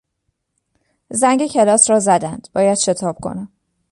[1.09, 3.51] زنگ کلاس را زدند باید شتاب کنم.